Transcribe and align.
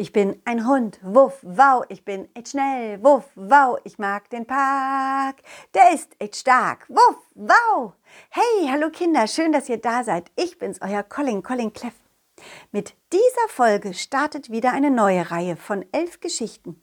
Ich 0.00 0.12
bin 0.12 0.40
ein 0.44 0.64
Hund, 0.64 1.00
wuff, 1.02 1.40
wow, 1.42 1.84
ich 1.88 2.04
bin 2.04 2.28
echt 2.32 2.50
schnell, 2.50 3.02
wuff, 3.02 3.24
wow, 3.34 3.80
ich 3.82 3.98
mag 3.98 4.30
den 4.30 4.46
Park, 4.46 5.42
der 5.74 5.92
ist 5.92 6.14
echt 6.20 6.36
stark, 6.36 6.86
wuff, 6.88 7.16
wow. 7.34 7.94
Hey, 8.30 8.68
hallo 8.70 8.90
Kinder, 8.90 9.26
schön, 9.26 9.50
dass 9.50 9.68
ihr 9.68 9.78
da 9.78 10.04
seid. 10.04 10.30
Ich 10.36 10.56
bin's, 10.56 10.80
euer 10.82 11.02
Colin, 11.02 11.42
Colin 11.42 11.72
Cleff. 11.72 11.94
Mit 12.70 12.94
dieser 13.12 13.48
Folge 13.48 13.92
startet 13.92 14.52
wieder 14.52 14.70
eine 14.70 14.92
neue 14.92 15.32
Reihe 15.32 15.56
von 15.56 15.84
elf 15.90 16.20
Geschichten. 16.20 16.80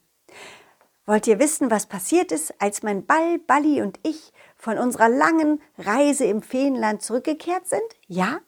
Wollt 1.06 1.26
ihr 1.28 1.40
wissen, 1.40 1.72
was 1.72 1.86
passiert 1.86 2.34
ist, 2.34 2.54
als 2.62 2.84
mein 2.84 3.06
Ball, 3.06 3.40
Balli 3.40 3.82
und 3.82 3.98
ich 4.04 4.34
von 4.58 4.78
unserer 4.78 5.08
langen 5.08 5.62
Reise 5.78 6.26
im 6.26 6.42
Feenland 6.42 7.02
zurückgekehrt 7.02 7.66
sind? 7.66 7.96
Ja? 8.08 8.42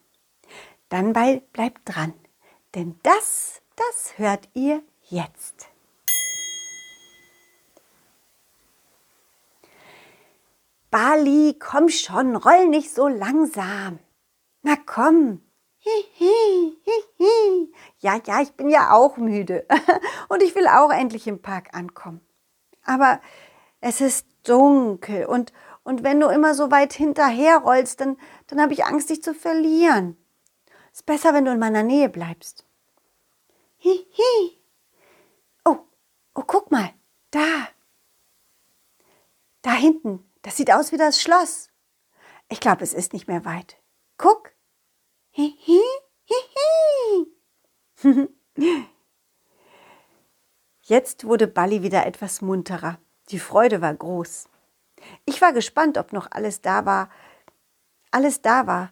Dann 0.90 1.14
bleibt 1.14 1.80
dran, 1.86 2.14
denn 2.76 3.00
das 3.04 3.62
das 3.78 4.18
hört 4.18 4.50
ihr 4.54 4.84
jetzt. 5.10 5.70
Bali, 10.90 11.56
komm 11.60 11.90
schon, 11.90 12.36
roll 12.36 12.68
nicht 12.68 12.94
so 12.94 13.08
langsam. 13.08 14.00
Na 14.64 14.76
komm. 14.86 15.42
Hihi, 15.80 16.78
hihi. 16.84 17.74
Ja, 18.00 18.20
ja, 18.26 18.42
ich 18.42 18.54
bin 18.54 18.70
ja 18.70 18.92
auch 18.92 19.18
müde 19.18 19.66
und 20.28 20.42
ich 20.44 20.56
will 20.56 20.68
auch 20.68 20.92
endlich 20.92 21.28
im 21.28 21.42
Park 21.42 21.74
ankommen. 21.74 22.22
Aber 22.84 23.22
es 23.80 24.02
ist 24.02 24.28
dunkel 24.44 25.26
und, 25.26 25.54
und 25.84 26.04
wenn 26.04 26.20
du 26.20 26.28
immer 26.28 26.54
so 26.56 26.72
weit 26.72 26.94
hinterher 26.94 27.60
rollst, 27.60 28.02
dann, 28.02 28.18
dann 28.48 28.62
habe 28.62 28.74
ich 28.74 28.86
Angst, 28.86 29.10
dich 29.10 29.22
zu 29.22 29.34
verlieren. 29.34 30.18
Ist 30.92 31.06
besser, 31.06 31.34
wenn 31.34 31.46
du 31.46 31.52
in 31.52 31.60
meiner 31.60 31.84
Nähe 31.84 32.10
bleibst. 32.10 32.67
Hihi. 33.78 34.60
Oh, 35.66 35.78
oh, 36.34 36.44
guck 36.46 36.72
mal, 36.72 36.94
da. 37.32 37.68
Da 39.62 39.74
hinten, 39.74 40.24
das 40.42 40.58
sieht 40.58 40.72
aus 40.72 40.92
wie 40.92 40.98
das 40.98 41.22
Schloss. 41.22 41.70
Ich 42.50 42.60
glaube, 42.60 42.84
es 42.84 42.94
ist 42.94 43.14
nicht 43.14 43.28
mehr 43.28 43.46
weit. 43.46 43.78
Guck. 44.18 44.52
Hihi, 45.32 45.82
hihi. 46.24 47.28
Jetzt 50.82 51.26
wurde 51.26 51.48
Balli 51.48 51.84
wieder 51.84 52.06
etwas 52.06 52.42
munterer. 52.42 52.98
Die 53.30 53.40
Freude 53.40 53.82
war 53.82 53.94
groß. 53.94 54.48
Ich 55.26 55.42
war 55.42 55.54
gespannt, 55.54 55.98
ob 55.98 56.14
noch 56.14 56.32
alles 56.32 56.62
da 56.62 56.86
war, 56.86 57.10
alles 58.10 58.42
da 58.42 58.68
war, 58.68 58.92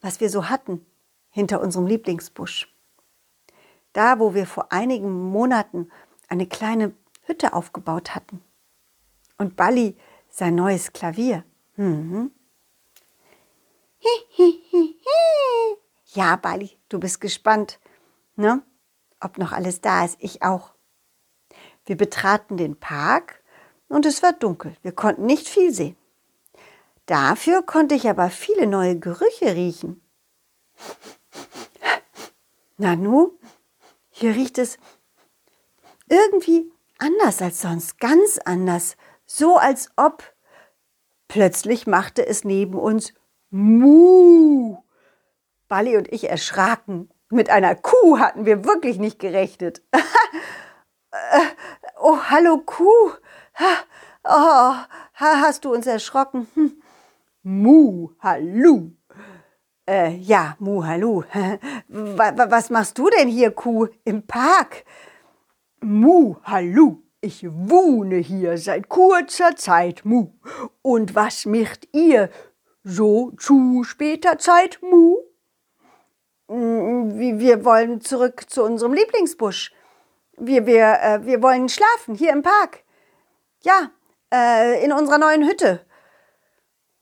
was 0.00 0.20
wir 0.20 0.30
so 0.30 0.48
hatten 0.48 0.84
hinter 1.30 1.60
unserem 1.60 1.86
Lieblingsbusch. 1.86 2.73
Da, 3.94 4.18
wo 4.18 4.34
wir 4.34 4.46
vor 4.46 4.72
einigen 4.72 5.30
Monaten 5.30 5.90
eine 6.28 6.46
kleine 6.46 6.92
Hütte 7.22 7.54
aufgebaut 7.54 8.14
hatten. 8.14 8.42
Und 9.38 9.56
Bali 9.56 9.96
sein 10.28 10.54
neues 10.54 10.92
Klavier. 10.92 11.44
Mhm. 11.76 12.30
Ja, 16.12 16.36
Bali, 16.36 16.76
du 16.88 17.00
bist 17.00 17.20
gespannt, 17.20 17.80
ne? 18.36 18.62
Ob 19.20 19.38
noch 19.38 19.52
alles 19.52 19.80
da 19.80 20.04
ist. 20.04 20.16
Ich 20.20 20.42
auch. 20.42 20.74
Wir 21.86 21.96
betraten 21.96 22.56
den 22.56 22.78
Park 22.78 23.42
und 23.88 24.06
es 24.06 24.22
war 24.22 24.32
dunkel. 24.32 24.76
Wir 24.82 24.92
konnten 24.92 25.26
nicht 25.26 25.48
viel 25.48 25.72
sehen. 25.72 25.96
Dafür 27.06 27.62
konnte 27.62 27.94
ich 27.94 28.08
aber 28.08 28.30
viele 28.30 28.66
neue 28.66 28.98
Gerüche 28.98 29.54
riechen. 29.54 30.00
Nanu, 32.76 33.38
hier 34.16 34.36
riecht 34.36 34.58
es 34.58 34.78
irgendwie 36.08 36.70
anders 36.98 37.42
als 37.42 37.60
sonst, 37.60 37.98
ganz 37.98 38.38
anders, 38.44 38.96
so 39.26 39.56
als 39.56 39.90
ob. 39.96 40.22
Plötzlich 41.26 41.88
machte 41.88 42.24
es 42.24 42.44
neben 42.44 42.78
uns 42.78 43.12
Mu. 43.50 44.76
Bali 45.66 45.96
und 45.96 46.12
ich 46.12 46.30
erschraken. 46.30 47.10
Mit 47.28 47.50
einer 47.50 47.74
Kuh 47.74 48.20
hatten 48.20 48.46
wir 48.46 48.64
wirklich 48.64 48.98
nicht 48.98 49.18
gerechnet. 49.18 49.82
oh, 52.00 52.18
hallo 52.30 52.58
Kuh. 52.58 53.10
Oh, 54.22 54.74
hast 55.14 55.64
du 55.64 55.74
uns 55.74 55.88
erschrocken? 55.88 56.46
Hm. 56.54 56.80
Mu, 57.42 58.10
hallo. 58.20 58.92
Äh, 59.86 60.16
ja, 60.16 60.56
Muhalu. 60.58 61.24
Was 61.88 62.70
machst 62.70 62.98
du 62.98 63.10
denn 63.10 63.28
hier, 63.28 63.50
Kuh, 63.50 63.88
im 64.04 64.26
Park? 64.26 64.84
Muhalu. 65.80 67.02
Ich 67.20 67.46
wohne 67.48 68.16
hier 68.16 68.58
seit 68.58 68.88
kurzer 68.88 69.56
Zeit, 69.56 70.04
Mu. 70.04 70.28
Und 70.82 71.14
was 71.14 71.46
macht 71.46 71.88
ihr 71.92 72.28
so 72.82 73.30
zu 73.38 73.82
später 73.82 74.38
Zeit, 74.38 74.78
Mu? 74.82 75.16
Mm, 76.48 77.18
wir 77.38 77.64
wollen 77.64 78.02
zurück 78.02 78.44
zu 78.50 78.62
unserem 78.62 78.92
Lieblingsbusch. 78.92 79.72
Wir, 80.36 80.66
wir, 80.66 80.98
äh, 81.00 81.24
wir 81.24 81.42
wollen 81.42 81.70
schlafen 81.70 82.14
hier 82.14 82.32
im 82.32 82.42
Park. 82.42 82.84
Ja, 83.62 83.90
äh, 84.32 84.84
in 84.84 84.92
unserer 84.92 85.16
neuen 85.16 85.48
Hütte. 85.48 85.80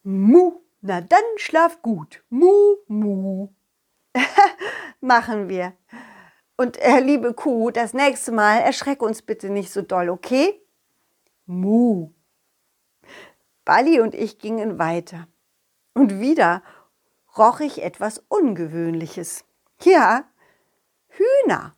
Mu 0.04 0.61
na 0.82 1.00
dann 1.00 1.24
schlaf 1.36 1.80
gut. 1.80 2.22
Mu, 2.28 2.76
mu. 2.88 3.48
Machen 5.00 5.48
wir. 5.48 5.72
Und 6.56 6.76
äh, 6.78 7.00
liebe 7.00 7.34
Kuh, 7.34 7.70
das 7.70 7.94
nächste 7.94 8.32
Mal 8.32 8.58
erschreck 8.58 9.00
uns 9.00 9.22
bitte 9.22 9.48
nicht 9.48 9.72
so 9.72 9.82
doll, 9.82 10.10
okay? 10.10 10.60
Mu. 11.46 12.12
Bali 13.64 14.00
und 14.00 14.14
ich 14.14 14.38
gingen 14.38 14.78
weiter. 14.78 15.28
Und 15.94 16.20
wieder 16.20 16.62
roch 17.38 17.60
ich 17.60 17.82
etwas 17.82 18.18
Ungewöhnliches. 18.28 19.44
Ja, 19.82 20.24
Hühner. 21.08 21.74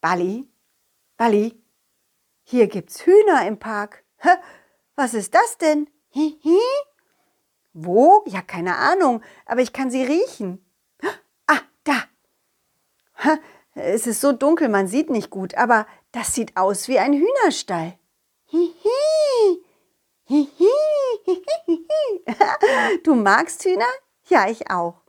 Bali, 0.00 0.48
Bali, 1.16 1.62
hier 2.42 2.66
gibt's 2.66 3.06
Hühner 3.06 3.46
im 3.46 3.58
Park. 3.58 4.04
Was 4.96 5.14
ist 5.14 5.34
das 5.34 5.58
denn? 5.58 5.88
Hihi. 6.10 6.58
Wo? 7.74 8.22
Ja, 8.26 8.40
keine 8.40 8.76
Ahnung, 8.76 9.20
aber 9.46 9.60
ich 9.60 9.72
kann 9.72 9.90
sie 9.90 10.04
riechen. 10.04 10.64
Ah, 11.46 11.60
da. 11.82 12.04
Es 13.74 14.06
ist 14.06 14.20
so 14.20 14.32
dunkel, 14.32 14.68
man 14.68 14.86
sieht 14.86 15.10
nicht 15.10 15.28
gut, 15.28 15.56
aber 15.56 15.86
das 16.12 16.32
sieht 16.34 16.56
aus 16.56 16.86
wie 16.86 17.00
ein 17.00 17.12
Hühnerstall. 17.12 17.98
Hihi. 18.46 19.64
Hihi. 20.24 20.68
Du 23.02 23.16
magst 23.16 23.64
Hühner? 23.64 23.84
Ja, 24.28 24.48
ich 24.48 24.70
auch. 24.70 25.02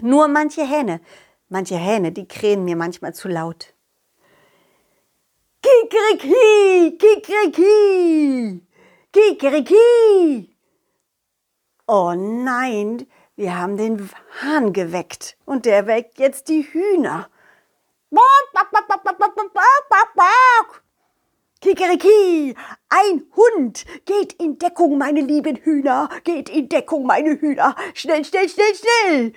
Nur 0.00 0.28
manche 0.28 0.64
Hähne, 0.64 1.00
manche 1.48 1.76
Hähne, 1.76 2.12
die 2.12 2.28
krähen 2.28 2.64
mir 2.64 2.76
manchmal 2.76 3.12
zu 3.14 3.28
laut. 3.28 3.74
Kikeriki, 5.62 6.96
Kikeriki, 6.96 8.66
Kikeriki. 9.12 10.49
Oh 11.92 12.14
nein, 12.14 13.04
wir 13.34 13.58
haben 13.58 13.76
den 13.76 14.08
Hahn 14.40 14.72
geweckt 14.72 15.36
und 15.44 15.66
der 15.66 15.88
weckt 15.88 16.20
jetzt 16.20 16.46
die 16.46 16.62
Hühner. 16.62 17.28
Kikeriki, 21.60 22.54
ein 22.90 23.24
Hund, 23.34 23.84
geht 24.04 24.34
in 24.34 24.56
Deckung, 24.56 24.98
meine 24.98 25.20
lieben 25.20 25.56
Hühner, 25.56 26.08
geht 26.22 26.48
in 26.48 26.68
Deckung, 26.68 27.06
meine 27.06 27.40
Hühner, 27.40 27.74
schnell, 27.94 28.24
schnell, 28.24 28.48
schnell, 28.48 28.74
schnell. 28.76 29.32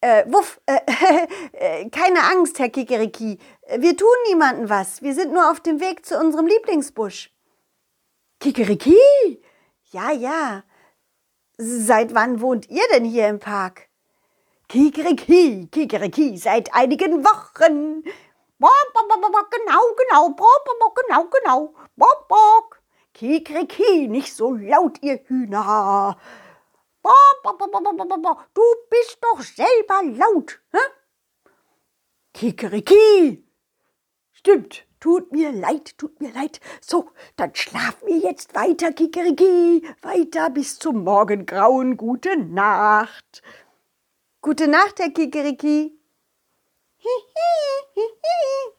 Äh, 0.00 0.24
wuff, 0.28 0.60
äh, 0.66 0.78
äh, 1.52 1.90
keine 1.90 2.22
Angst, 2.30 2.60
Herr 2.60 2.68
Kikeriki, 2.68 3.40
wir 3.76 3.96
tun 3.96 4.16
niemanden 4.28 4.68
was, 4.68 5.02
wir 5.02 5.14
sind 5.14 5.32
nur 5.32 5.50
auf 5.50 5.58
dem 5.58 5.80
Weg 5.80 6.06
zu 6.06 6.16
unserem 6.16 6.46
Lieblingsbusch. 6.46 7.32
Kikeriki? 8.38 8.96
Ja, 9.90 10.12
ja, 10.12 10.62
Seit 11.60 12.14
wann 12.14 12.40
wohnt 12.40 12.70
ihr 12.70 12.86
denn 12.92 13.04
hier 13.04 13.26
im 13.26 13.40
Park? 13.40 13.88
Kikeriki, 14.68 15.66
Kikeriki, 15.72 16.38
seit 16.38 16.72
einigen 16.72 17.24
Wochen. 17.24 18.04
Genau, 18.54 19.84
genau, 20.36 20.94
genau, 20.94 21.24
genau. 21.24 21.74
Bock, 21.96 22.28
bock. 22.28 22.80
Kikeriki, 23.12 24.06
nicht 24.06 24.32
so 24.32 24.52
laut, 24.54 25.02
ihr 25.02 25.18
Hühner. 25.26 26.16
Du 28.54 28.62
bist 28.88 29.18
doch 29.20 29.40
selber 29.42 30.02
laut. 30.04 30.60
Hä? 30.70 30.78
Kikeriki. 32.34 33.44
Stimmt, 34.30 34.86
Tut 35.00 35.30
mir 35.32 35.52
leid, 35.52 35.96
tut 35.96 36.20
mir 36.20 36.32
leid. 36.32 36.60
So, 36.80 37.10
dann 37.36 37.54
schlafen 37.54 38.06
wir 38.06 38.18
jetzt 38.18 38.54
weiter, 38.54 38.92
Kikeriki. 38.92 39.86
Weiter 40.02 40.50
bis 40.50 40.78
zum 40.78 41.04
Morgengrauen. 41.04 41.96
Gute 41.96 42.36
Nacht. 42.36 43.42
Gute 44.40 44.66
Nacht, 44.68 44.98
Herr 44.98 45.10
Kikeriki. 45.10 45.98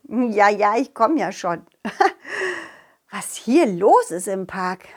Ja, 0.10 0.50
ja, 0.50 0.77
ich 0.77 0.94
komme 0.94 1.19
ja 1.19 1.31
schon. 1.31 1.66
Was 3.12 3.36
hier 3.36 3.65
los 3.65 4.12
ist 4.12 4.27
im 4.27 4.45
Park. 4.45 4.88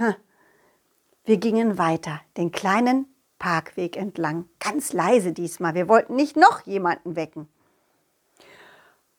Wir 1.24 1.36
gingen 1.36 1.78
weiter, 1.78 2.20
den 2.36 2.50
kleinen 2.50 3.06
Parkweg 3.38 3.96
entlang, 3.96 4.48
ganz 4.58 4.92
leise 4.92 5.32
diesmal. 5.32 5.74
Wir 5.74 5.88
wollten 5.88 6.16
nicht 6.16 6.36
noch 6.36 6.66
jemanden 6.66 7.16
wecken. 7.16 7.48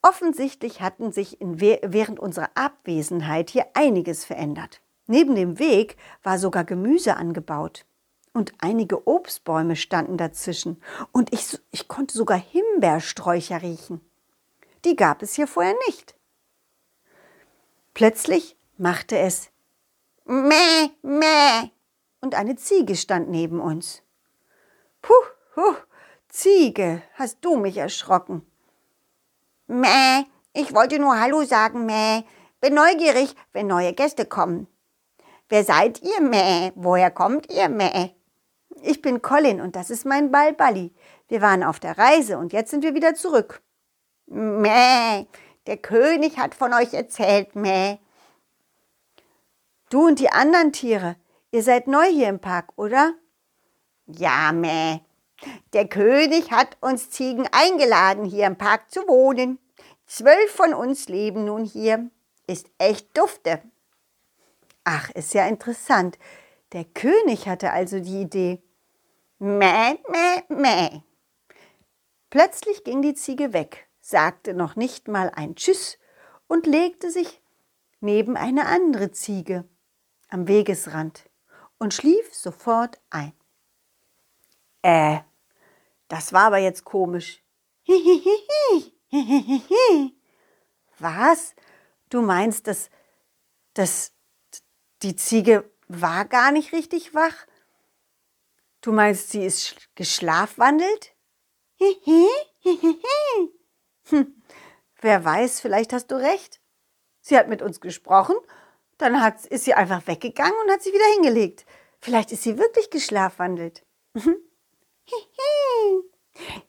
Offensichtlich 0.04 0.82
hatten 0.82 1.14
sich 1.14 1.40
in, 1.40 1.62
während 1.62 2.20
unserer 2.20 2.50
Abwesenheit 2.56 3.50
hier 3.50 3.68
einiges 3.74 4.26
verändert. 4.26 4.82
Neben 5.08 5.34
dem 5.34 5.60
Weg 5.60 5.96
war 6.24 6.38
sogar 6.38 6.66
Gemüse 6.66 7.16
angebaut. 7.16 7.86
Und 8.34 8.52
einige 8.60 9.08
Obstbäume 9.08 9.78
standen 9.78 10.18
dazwischen. 10.18 10.82
Und 11.14 11.32
ich, 11.34 11.58
ich 11.72 11.88
konnte 11.88 12.18
sogar 12.18 12.38
Himbeersträucher 12.38 13.62
riechen. 13.62 14.02
Die 14.84 14.98
gab 14.98 15.22
es 15.22 15.36
hier 15.36 15.48
vorher 15.48 15.76
nicht. 15.88 16.16
Plötzlich 17.94 18.58
machte 18.78 19.18
es 19.18 19.52
Mäh, 20.26 20.90
Mäh. 21.02 21.70
Und 22.20 22.36
eine 22.36 22.58
Ziege 22.58 22.98
stand 22.98 23.30
neben 23.30 23.62
uns. 23.62 24.04
Puh, 25.02 25.14
puh, 25.54 25.76
Ziege, 26.28 27.04
hast 27.14 27.38
du 27.46 27.56
mich 27.56 27.78
erschrocken. 27.78 28.46
Mäh, 29.68 30.26
ich 30.54 30.74
wollte 30.74 31.00
nur 31.00 31.20
Hallo 31.20 31.44
sagen, 31.44 31.86
Mäh. 31.86 32.24
Bin 32.60 32.74
neugierig, 32.74 33.36
wenn 33.52 33.68
neue 33.68 33.94
Gäste 33.94 34.26
kommen. 34.26 34.68
Wer 35.50 35.64
seid 35.64 36.02
ihr, 36.02 36.22
Mäh? 36.22 36.72
Woher 36.76 37.12
kommt 37.12 37.52
ihr, 37.52 37.70
Mäh? 37.70 38.12
Ich 38.82 39.02
bin 39.02 39.22
Colin 39.22 39.62
und 39.62 39.76
das 39.76 39.90
ist 39.90 40.06
mein 40.06 40.32
Ball 40.32 40.54
Balli. 40.54 40.94
Wir 41.28 41.42
waren 41.42 41.64
auf 41.64 41.80
der 41.80 41.98
Reise 41.98 42.38
und 42.38 42.54
jetzt 42.54 42.72
sind 42.72 42.84
wir 42.84 42.94
wieder 42.94 43.16
zurück. 43.16 43.62
Mäh, 44.26 45.28
der 45.68 45.78
König 45.78 46.38
hat 46.38 46.56
von 46.56 46.74
euch 46.74 46.94
erzählt, 46.94 47.56
Mäh. 47.56 48.00
Du 49.90 50.08
und 50.08 50.20
die 50.20 50.30
anderen 50.30 50.74
Tiere, 50.74 51.16
ihr 51.52 51.64
seid 51.64 51.88
neu 51.88 52.06
hier 52.06 52.30
im 52.30 52.40
Park, 52.40 52.74
oder? 52.76 53.14
Ja, 54.08 54.52
Mäh. 54.52 55.02
Der 55.74 55.88
König 55.88 56.52
hat 56.52 56.78
uns 56.82 57.10
Ziegen 57.10 57.48
eingeladen, 57.52 58.26
hier 58.26 58.48
im 58.48 58.58
Park 58.58 58.92
zu 58.92 59.02
wohnen. 59.08 59.60
Zwölf 60.06 60.52
von 60.52 60.74
uns 60.74 61.10
leben 61.10 61.46
nun 61.46 61.66
hier. 61.66 62.10
Ist 62.48 62.68
echt 62.78 63.18
dufte. 63.18 63.62
Ach, 64.84 65.10
ist 65.12 65.34
ja 65.34 65.48
interessant. 65.48 66.20
Der 66.74 66.84
König 66.84 67.48
hatte 67.48 67.72
also 67.72 68.00
die 68.00 68.22
Idee. 68.22 68.62
Mäh, 69.40 69.98
mäh, 70.10 70.44
mäh. 70.50 71.02
Plötzlich 72.30 72.84
ging 72.84 73.02
die 73.02 73.14
Ziege 73.14 73.54
weg, 73.54 73.88
sagte 74.02 74.54
noch 74.54 74.76
nicht 74.76 75.08
mal 75.08 75.32
ein 75.36 75.56
Tschüss 75.56 76.00
und 76.48 76.66
legte 76.66 77.12
sich 77.12 77.42
neben 78.00 78.36
eine 78.36 78.66
andere 78.66 79.12
Ziege 79.12 79.66
am 80.30 80.48
Wegesrand 80.48 81.30
und 81.78 81.94
schlief 81.94 82.34
sofort 82.34 83.00
ein. 83.10 83.34
Äh, 84.82 85.20
das 86.14 86.32
war 86.32 86.44
aber 86.44 86.60
jetzt 86.60 86.84
komisch. 86.84 87.44
Was? 91.00 91.56
Du 92.10 92.22
meinst, 92.22 92.68
dass, 92.68 92.92
dass 93.74 94.12
die 95.02 95.16
Ziege 95.16 95.68
war 95.88 96.26
gar 96.26 96.52
nicht 96.52 96.72
richtig 96.72 97.16
wach? 97.16 97.48
Du 98.82 98.92
meinst, 98.92 99.32
sie 99.32 99.44
ist 99.44 99.90
geschlafwandelt? 99.96 101.16
hm, 104.10 104.44
wer 105.02 105.26
weiß, 105.26 105.62
vielleicht 105.62 105.94
hast 105.94 106.12
du 106.12 106.16
recht. 106.16 106.62
Sie 107.22 107.36
hat 107.36 107.48
mit 107.48 107.64
uns 107.64 107.82
gesprochen, 107.82 108.36
dann 109.00 109.20
hat, 109.20 109.48
ist 109.48 109.66
sie 109.66 109.74
einfach 109.74 110.06
weggegangen 110.06 110.62
und 110.64 110.70
hat 110.70 110.84
sich 110.84 110.94
wieder 110.94 111.12
hingelegt. 111.16 111.66
Vielleicht 112.00 112.32
ist 112.32 112.44
sie 112.44 112.60
wirklich 112.60 112.92
geschlafwandelt. 112.92 113.84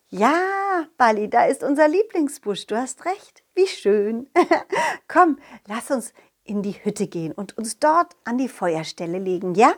ja, 0.09 0.87
Bali, 0.97 1.29
da 1.29 1.47
ist 1.47 1.63
unser 1.63 1.89
Lieblingsbusch. 1.89 2.67
Du 2.67 2.77
hast 2.77 3.05
recht. 3.05 3.43
Wie 3.55 3.67
schön. 3.67 4.31
Komm, 5.09 5.39
lass 5.67 5.91
uns 5.91 6.13
in 6.45 6.63
die 6.63 6.85
Hütte 6.85 7.09
gehen 7.09 7.33
und 7.33 7.59
uns 7.59 7.79
dort 7.79 8.15
an 8.25 8.39
die 8.39 8.49
Feuerstelle 8.49 9.19
legen, 9.19 9.55
ja? 9.55 9.75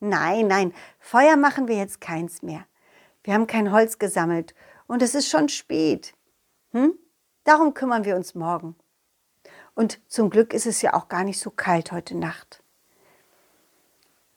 Nein, 0.00 0.46
nein, 0.46 0.74
Feuer 0.98 1.36
machen 1.36 1.68
wir 1.68 1.76
jetzt 1.76 2.00
keins 2.00 2.42
mehr. 2.42 2.66
Wir 3.22 3.34
haben 3.34 3.46
kein 3.46 3.72
Holz 3.72 3.98
gesammelt 3.98 4.54
und 4.86 5.02
es 5.02 5.14
ist 5.14 5.28
schon 5.28 5.48
spät. 5.48 6.14
Hm? 6.72 6.98
Darum 7.44 7.74
kümmern 7.74 8.04
wir 8.04 8.16
uns 8.16 8.34
morgen. 8.34 8.76
Und 9.74 10.00
zum 10.10 10.30
Glück 10.30 10.54
ist 10.54 10.66
es 10.66 10.82
ja 10.82 10.94
auch 10.94 11.08
gar 11.08 11.24
nicht 11.24 11.40
so 11.40 11.50
kalt 11.50 11.92
heute 11.92 12.16
Nacht. 12.16 12.63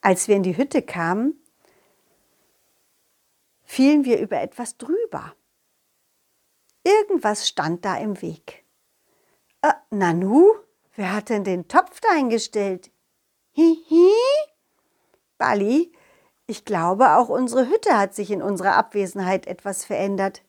Als 0.08 0.30
wir 0.30 0.38
in 0.38 0.44
die 0.44 0.56
Hütte 0.56 0.82
kamen, 0.82 1.38
fielen 3.66 4.06
wir 4.06 4.22
über 4.22 4.40
etwas 4.40 4.78
drüber. 4.78 5.36
Irgendwas 6.86 7.46
stand 7.46 7.84
da 7.84 7.98
im 7.98 8.22
Weg. 8.22 8.64
Äh, 9.62 9.74
Nanu, 9.90 10.54
wer 10.96 11.12
hat 11.12 11.28
denn 11.28 11.44
den 11.44 11.68
Topf 11.68 12.00
eingestellt? 12.10 12.90
Hihi? 13.52 14.14
Bali, 15.38 15.92
ich 16.46 16.64
glaube, 16.64 17.18
auch 17.18 17.28
unsere 17.28 17.68
Hütte 17.68 17.98
hat 17.98 18.16
sich 18.16 18.32
in 18.32 18.42
unserer 18.42 18.78
Abwesenheit 18.78 19.46
etwas 19.46 19.84
verändert. 19.84 20.42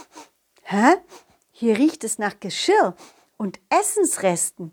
Hä? 0.62 0.94
Hier 1.50 1.76
riecht 1.76 2.04
es 2.04 2.18
nach 2.18 2.40
Geschirr 2.40 2.96
und 3.36 3.60
Essensresten. 3.68 4.72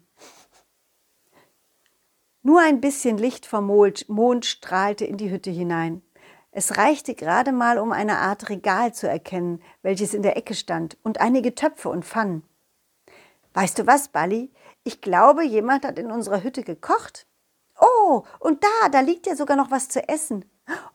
Nur 2.44 2.60
ein 2.62 2.82
bisschen 2.82 3.18
Licht 3.18 3.46
vom 3.46 3.68
Mond 3.68 4.46
strahlte 4.46 5.06
in 5.06 5.18
die 5.18 5.30
Hütte 5.30 5.52
hinein. 5.52 6.02
Es 6.52 6.78
reichte 6.78 7.16
gerade 7.16 7.52
mal, 7.52 7.78
um 7.78 7.92
eine 7.92 8.18
Art 8.18 8.50
Regal 8.50 8.94
zu 8.94 9.08
erkennen, 9.08 9.62
welches 9.84 10.14
in 10.14 10.24
der 10.24 10.36
Ecke 10.38 10.54
stand, 10.54 10.98
und 11.04 11.22
einige 11.22 11.56
Töpfe 11.56 11.90
und 11.90 12.04
Pfannen. 12.04 12.44
Weißt 13.54 13.78
du 13.80 13.88
was, 13.88 14.10
Bali? 14.10 14.52
Ich 14.84 15.02
glaube, 15.02 15.44
jemand 15.44 15.86
hat 15.86 16.00
in 16.00 16.12
unserer 16.12 16.44
Hütte 16.44 16.64
gekocht. 16.64 17.28
Oh, 17.80 18.24
und 18.40 18.64
da, 18.64 18.90
da 18.90 19.00
liegt 19.00 19.28
ja 19.28 19.36
sogar 19.36 19.56
noch 19.56 19.72
was 19.72 19.88
zu 19.88 20.08
essen. 20.10 20.46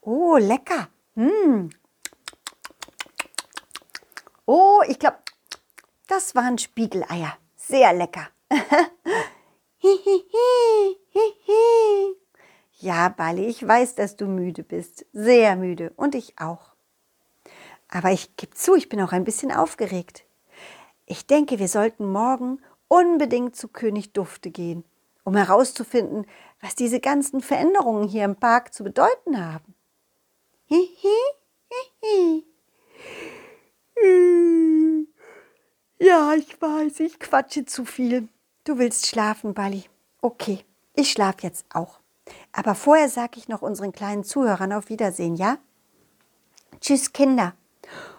Oh, 0.01 0.37
lecker. 0.37 0.89
Hm. 1.15 1.71
Oh, 4.45 4.83
ich 4.87 4.99
glaube, 4.99 5.19
das 6.09 6.35
waren 6.35 6.59
Spiegeleier. 6.59 7.37
Sehr 7.57 7.93
lecker. 7.93 8.29
ja, 12.79 13.09
Bali, 13.09 13.47
ich 13.47 13.67
weiß, 13.67 13.95
dass 13.95 14.17
du 14.17 14.27
müde 14.27 14.63
bist. 14.63 15.07
Sehr 15.13 15.57
müde. 15.57 15.93
Und 15.97 16.15
ich 16.15 16.39
auch. 16.39 16.75
Aber 17.89 18.11
ich 18.11 18.37
gebe 18.37 18.55
zu, 18.55 18.75
ich 18.75 18.89
bin 18.89 19.01
auch 19.01 19.13
ein 19.13 19.25
bisschen 19.25 19.53
aufgeregt. 19.53 20.25
Ich 21.07 21.27
denke, 21.27 21.59
wir 21.59 21.69
sollten 21.69 22.11
morgen 22.11 22.61
unbedingt 22.89 23.57
zu 23.57 23.69
König 23.69 24.13
Dufte 24.13 24.51
gehen, 24.51 24.85
um 25.25 25.37
herauszufinden, 25.37 26.27
was 26.61 26.75
diese 26.75 27.01
ganzen 27.01 27.41
Veränderungen 27.41 28.09
hier 28.09 28.25
im 28.25 28.37
Park 28.37 28.75
zu 28.75 28.85
bedeuten 28.85 29.41
haben. 29.45 29.75
Ja, 35.99 36.35
ich 36.35 36.61
weiß, 36.61 37.01
ich 37.01 37.19
quatsche 37.19 37.65
zu 37.65 37.85
viel. 37.85 38.29
Du 38.67 38.79
willst 38.79 39.07
schlafen, 39.07 39.55
Bali. 39.55 39.85
Okay, 40.21 40.65
ich 40.93 41.13
schlafe 41.13 41.43
jetzt 41.43 41.67
auch. 41.73 42.01
Aber 42.51 42.75
vorher 42.75 43.09
sage 43.09 43.39
ich 43.39 43.47
noch 43.47 43.63
unseren 43.63 43.93
kleinen 43.93 44.25
Zuhörern 44.25 44.73
auf 44.73 44.89
Wiedersehen, 44.89 45.37
ja? 45.37 45.59
Tschüss, 46.81 47.13
Kinder. 47.13 47.55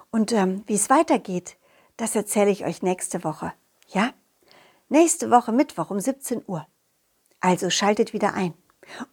Und 0.09 0.31
ähm, 0.31 0.63
wie 0.65 0.75
es 0.75 0.89
weitergeht, 0.89 1.57
das 1.97 2.15
erzähle 2.15 2.49
ich 2.49 2.63
euch 2.63 2.81
nächste 2.81 3.25
Woche. 3.25 3.51
Ja? 3.89 4.11
Nächste 4.87 5.29
Woche 5.31 5.51
Mittwoch 5.51 5.91
um 5.91 5.99
17 5.99 6.43
Uhr. 6.47 6.65
Also 7.41 7.69
schaltet 7.69 8.13
wieder 8.13 8.33
ein. 8.33 8.53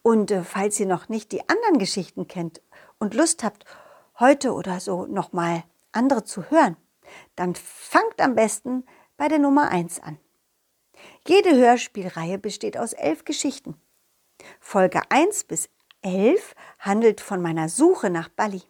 Und 0.03 0.31
äh, 0.31 0.41
falls 0.41 0.79
ihr 0.79 0.87
noch 0.87 1.09
nicht 1.09 1.33
die 1.33 1.49
anderen 1.49 1.79
Geschichten 1.79 2.29
kennt 2.29 2.61
und 2.97 3.13
Lust 3.13 3.43
habt, 3.43 3.65
heute 4.21 4.53
oder 4.53 4.79
so 4.79 5.05
nochmal 5.05 5.65
andere 5.91 6.23
zu 6.23 6.49
hören, 6.49 6.77
dann 7.35 7.55
fangt 7.55 8.21
am 8.21 8.35
besten 8.35 8.85
bei 9.17 9.27
der 9.27 9.39
Nummer 9.39 9.67
1 9.67 9.99
an. 9.99 10.17
Jede 11.27 11.55
Hörspielreihe 11.55 12.37
besteht 12.37 12.77
aus 12.77 12.93
elf 12.93 13.25
Geschichten. 13.25 13.75
Folge 14.59 15.01
1 15.09 15.45
bis 15.45 15.69
11 16.03 16.53
handelt 16.77 17.19
von 17.19 17.41
meiner 17.41 17.67
Suche 17.67 18.11
nach 18.11 18.29
Bali. 18.29 18.61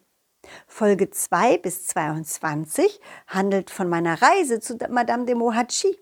Folge 0.65 1.09
2 1.09 1.57
bis 1.57 1.85
22 1.88 3.01
handelt 3.27 3.71
von 3.71 3.89
meiner 3.89 4.21
Reise 4.21 4.62
zu 4.62 4.77
Madame 4.89 5.25
de 5.25 5.35
Mohachi. 5.35 6.00